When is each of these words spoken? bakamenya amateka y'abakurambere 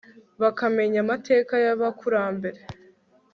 bakamenya 0.41 0.97
amateka 1.05 1.53
y'abakurambere 1.65 2.59